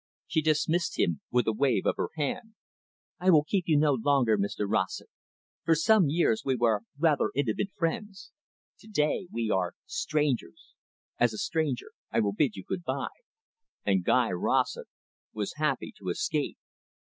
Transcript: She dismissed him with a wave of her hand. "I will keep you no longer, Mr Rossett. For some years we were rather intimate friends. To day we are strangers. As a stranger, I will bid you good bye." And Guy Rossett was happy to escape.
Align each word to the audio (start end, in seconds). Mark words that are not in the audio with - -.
She 0.25 0.41
dismissed 0.41 0.97
him 0.97 1.21
with 1.29 1.45
a 1.45 1.53
wave 1.53 1.85
of 1.85 1.93
her 1.97 2.09
hand. 2.15 2.55
"I 3.19 3.29
will 3.29 3.43
keep 3.43 3.65
you 3.67 3.77
no 3.77 3.93
longer, 3.93 4.35
Mr 4.35 4.65
Rossett. 4.67 5.11
For 5.63 5.75
some 5.75 6.09
years 6.09 6.41
we 6.43 6.55
were 6.55 6.81
rather 6.97 7.29
intimate 7.35 7.69
friends. 7.77 8.31
To 8.79 8.87
day 8.87 9.27
we 9.31 9.51
are 9.51 9.75
strangers. 9.85 10.73
As 11.19 11.33
a 11.33 11.37
stranger, 11.37 11.91
I 12.09 12.19
will 12.19 12.33
bid 12.33 12.55
you 12.55 12.63
good 12.63 12.83
bye." 12.83 13.13
And 13.85 14.03
Guy 14.03 14.31
Rossett 14.31 14.87
was 15.35 15.53
happy 15.57 15.93
to 15.99 16.09
escape. 16.09 16.57